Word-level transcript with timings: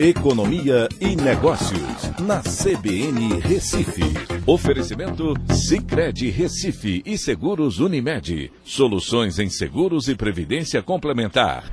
Economia 0.00 0.88
e 1.00 1.16
Negócios, 1.16 2.12
na 2.20 2.40
CBN 2.40 3.40
Recife. 3.40 4.04
Oferecimento 4.46 5.34
Cicred 5.52 6.30
Recife 6.30 7.02
e 7.04 7.18
Seguros 7.18 7.80
Unimed. 7.80 8.52
Soluções 8.62 9.40
em 9.40 9.50
seguros 9.50 10.06
e 10.06 10.14
previdência 10.14 10.80
complementar. 10.84 11.64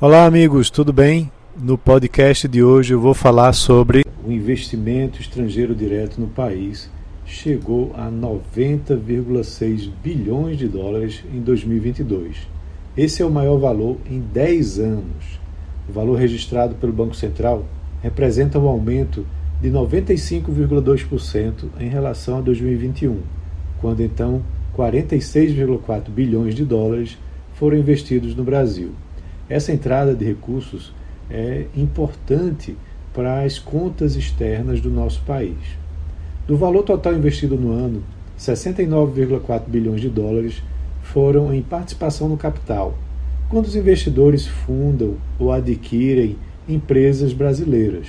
Olá, 0.00 0.24
amigos, 0.24 0.70
tudo 0.70 0.92
bem? 0.92 1.32
No 1.60 1.76
podcast 1.76 2.46
de 2.46 2.62
hoje 2.62 2.94
eu 2.94 3.00
vou 3.00 3.12
falar 3.12 3.52
sobre 3.52 4.04
o 4.24 4.30
investimento 4.30 5.20
estrangeiro 5.20 5.74
direto 5.74 6.20
no 6.20 6.28
país. 6.28 6.88
Chegou 7.26 7.92
a 7.96 8.08
90,6 8.08 9.90
bilhões 10.00 10.58
de 10.58 10.68
dólares 10.68 11.24
em 11.34 11.40
2022. 11.40 12.36
Esse 12.96 13.20
é 13.20 13.26
o 13.26 13.30
maior 13.30 13.58
valor 13.58 13.96
em 14.08 14.20
10 14.20 14.78
anos 14.78 15.47
o 15.88 15.92
valor 15.92 16.18
registrado 16.18 16.74
pelo 16.74 16.92
Banco 16.92 17.16
Central 17.16 17.64
representa 18.02 18.58
um 18.58 18.68
aumento 18.68 19.26
de 19.60 19.70
95,2% 19.70 21.64
em 21.80 21.88
relação 21.88 22.38
a 22.38 22.40
2021, 22.40 23.18
quando 23.80 24.02
então 24.02 24.42
46,4 24.76 26.10
bilhões 26.10 26.54
de 26.54 26.64
dólares 26.64 27.18
foram 27.54 27.76
investidos 27.76 28.36
no 28.36 28.44
Brasil. 28.44 28.92
Essa 29.48 29.72
entrada 29.72 30.14
de 30.14 30.24
recursos 30.24 30.94
é 31.30 31.66
importante 31.76 32.76
para 33.12 33.42
as 33.42 33.58
contas 33.58 34.14
externas 34.14 34.80
do 34.80 34.90
nosso 34.90 35.22
país. 35.22 35.56
Do 36.46 36.56
valor 36.56 36.82
total 36.82 37.14
investido 37.14 37.56
no 37.56 37.72
ano, 37.72 38.02
69,4 38.38 39.64
bilhões 39.66 40.00
de 40.00 40.08
dólares 40.08 40.62
foram 41.02 41.52
em 41.52 41.62
participação 41.62 42.28
no 42.28 42.36
capital, 42.36 42.96
quando 43.48 43.66
os 43.66 43.76
investidores 43.76 44.46
fundam 44.46 45.16
ou 45.38 45.50
adquirem 45.50 46.36
empresas 46.68 47.32
brasileiras. 47.32 48.08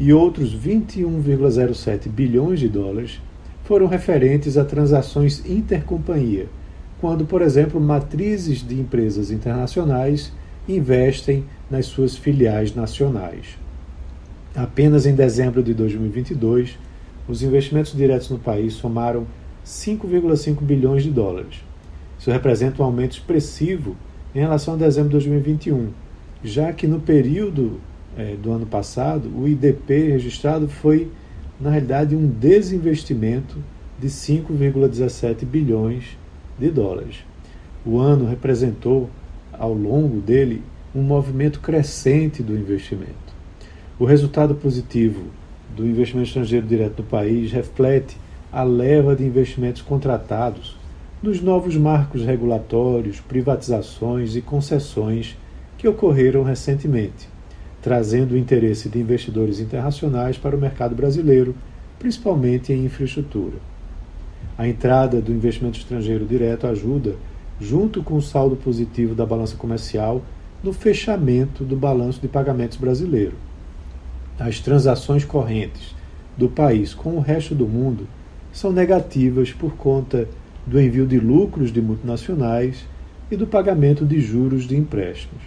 E 0.00 0.12
outros 0.12 0.54
21,07 0.54 2.08
bilhões 2.08 2.60
de 2.60 2.68
dólares 2.68 3.20
foram 3.64 3.86
referentes 3.86 4.56
a 4.56 4.64
transações 4.64 5.44
intercompanhia, 5.44 6.46
quando, 7.00 7.26
por 7.26 7.42
exemplo, 7.42 7.80
matrizes 7.80 8.66
de 8.66 8.74
empresas 8.80 9.30
internacionais 9.30 10.32
investem 10.66 11.44
nas 11.70 11.86
suas 11.86 12.16
filiais 12.16 12.74
nacionais. 12.74 13.58
Apenas 14.54 15.04
em 15.04 15.14
dezembro 15.14 15.62
de 15.62 15.74
2022, 15.74 16.78
os 17.28 17.42
investimentos 17.42 17.94
diretos 17.94 18.30
no 18.30 18.38
país 18.38 18.72
somaram 18.72 19.26
5,5 19.64 20.62
bilhões 20.62 21.02
de 21.02 21.10
dólares. 21.10 21.62
Isso 22.18 22.30
representa 22.30 22.82
um 22.82 22.86
aumento 22.86 23.12
expressivo 23.12 23.94
em 24.34 24.40
relação 24.40 24.74
a 24.74 24.76
dezembro 24.76 25.08
de 25.08 25.14
2021, 25.14 25.88
já 26.42 26.72
que 26.72 26.86
no 26.86 27.00
período 27.00 27.80
é, 28.16 28.34
do 28.34 28.52
ano 28.52 28.66
passado 28.66 29.30
o 29.34 29.48
IDP 29.48 30.08
registrado 30.10 30.68
foi, 30.68 31.10
na 31.60 31.70
realidade, 31.70 32.14
um 32.14 32.26
desinvestimento 32.26 33.56
de 33.98 34.08
5,17 34.08 35.44
bilhões 35.44 36.16
de 36.58 36.70
dólares. 36.70 37.24
O 37.84 37.98
ano 37.98 38.26
representou, 38.26 39.10
ao 39.52 39.72
longo 39.72 40.20
dele, 40.20 40.62
um 40.94 41.02
movimento 41.02 41.60
crescente 41.60 42.42
do 42.42 42.56
investimento. 42.56 43.36
O 43.98 44.04
resultado 44.04 44.54
positivo 44.54 45.24
do 45.76 45.86
investimento 45.86 46.28
estrangeiro 46.28 46.66
direto 46.66 47.02
no 47.02 47.08
país 47.08 47.50
reflete 47.50 48.16
a 48.52 48.62
leva 48.62 49.14
de 49.14 49.24
investimentos 49.24 49.82
contratados 49.82 50.76
nos 51.22 51.40
novos 51.40 51.76
marcos 51.76 52.24
regulatórios, 52.24 53.20
privatizações 53.20 54.36
e 54.36 54.40
concessões 54.40 55.36
que 55.76 55.88
ocorreram 55.88 56.42
recentemente, 56.42 57.28
trazendo 57.82 58.32
o 58.32 58.38
interesse 58.38 58.88
de 58.88 59.00
investidores 59.00 59.58
internacionais 59.58 60.38
para 60.38 60.56
o 60.56 60.60
mercado 60.60 60.94
brasileiro, 60.94 61.54
principalmente 61.98 62.72
em 62.72 62.84
infraestrutura. 62.84 63.56
A 64.56 64.66
entrada 64.68 65.20
do 65.20 65.32
investimento 65.32 65.78
estrangeiro 65.78 66.24
direto 66.24 66.66
ajuda, 66.66 67.16
junto 67.60 68.02
com 68.02 68.16
o 68.16 68.22
saldo 68.22 68.56
positivo 68.56 69.14
da 69.14 69.26
balança 69.26 69.56
comercial, 69.56 70.22
no 70.62 70.72
fechamento 70.72 71.64
do 71.64 71.76
balanço 71.76 72.20
de 72.20 72.28
pagamentos 72.28 72.76
brasileiro. 72.76 73.34
As 74.38 74.60
transações 74.60 75.24
correntes 75.24 75.94
do 76.36 76.48
país 76.48 76.94
com 76.94 77.16
o 77.16 77.20
resto 77.20 77.54
do 77.54 77.66
mundo 77.66 78.06
são 78.52 78.72
negativas 78.72 79.52
por 79.52 79.74
conta 79.74 80.28
do 80.68 80.78
envio 80.78 81.06
de 81.06 81.18
lucros 81.18 81.72
de 81.72 81.80
multinacionais 81.80 82.84
e 83.30 83.36
do 83.36 83.46
pagamento 83.46 84.04
de 84.04 84.20
juros 84.20 84.66
de 84.66 84.76
empréstimos. 84.76 85.42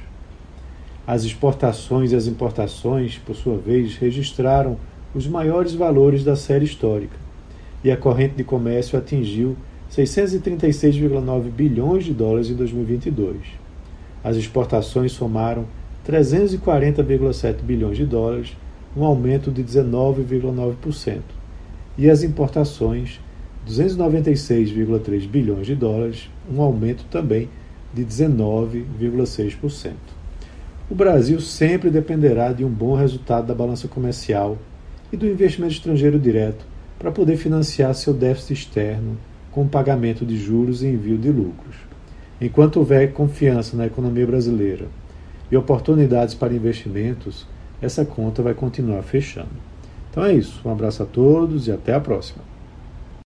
As 1.06 1.24
exportações 1.24 2.12
e 2.12 2.16
as 2.16 2.26
importações, 2.26 3.20
por 3.20 3.36
sua 3.36 3.58
vez, 3.58 3.98
registraram 3.98 4.78
os 5.14 5.28
maiores 5.28 5.76
valores 5.76 6.24
da 6.24 6.36
série 6.36 6.66
histórica, 6.66 7.16
e 7.84 7.92
a 7.92 7.98
corrente 7.98 8.36
de 8.36 8.44
comércio 8.44 8.98
atingiu 8.98 9.56
636,9 9.92 11.52
bilhões 11.52 12.06
de 12.06 12.14
dólares 12.14 12.50
em 12.50 12.56
2022. 12.56 13.38
As 14.24 14.38
exportações 14.38 15.12
somaram 15.12 15.66
340,7 16.08 17.62
bilhões 17.62 17.98
de 17.98 18.06
dólares, 18.06 18.56
um 18.98 19.04
aumento 19.04 19.52
de 19.52 19.64
19,9%, 19.64 21.20
e 21.98 22.10
as 22.10 22.24
importações 22.24 23.20
296,3 23.68 25.28
bilhões 25.28 25.68
de 25.68 25.76
dólares, 25.76 26.30
um 26.52 26.62
aumento 26.62 27.06
também 27.12 27.50
de 27.94 28.04
19,6%. 28.04 29.94
O 30.90 30.96
Brasil 30.96 31.40
sempre 31.40 31.90
dependerá 31.90 32.52
de 32.52 32.66
um 32.66 32.70
bom 32.70 32.96
resultado 32.96 33.48
da 33.48 33.56
balança 33.56 33.88
comercial 33.88 34.58
e 35.12 35.18
do 35.18 35.28
investimento 35.28 35.74
estrangeiro 35.74 36.20
direto 36.20 36.66
para 36.98 37.12
poder 37.12 37.38
financiar 37.38 37.94
seu 37.96 38.14
déficit 38.14 38.54
externo 38.54 39.18
com 39.52 39.68
pagamento 39.68 40.26
de 40.26 40.38
juros 40.38 40.84
e 40.84 40.88
envio 40.88 41.18
de 41.18 41.30
lucros. 41.30 41.76
Enquanto 42.40 42.78
houver 42.78 43.14
confiança 43.14 43.78
na 43.78 43.86
economia 43.86 44.26
brasileira 44.26 44.88
e 45.52 45.58
oportunidades 45.58 46.34
para 46.34 46.54
investimentos, 46.54 47.46
essa 47.82 48.06
conta 48.06 48.42
vai 48.42 48.54
continuar 48.54 49.04
fechando. 49.04 49.50
Então 50.10 50.26
é 50.26 50.34
isso. 50.34 50.62
Um 50.66 50.72
abraço 50.72 51.04
a 51.04 51.06
todos 51.06 51.68
e 51.68 51.72
até 51.72 51.94
a 51.94 52.00
próxima. 52.00 52.50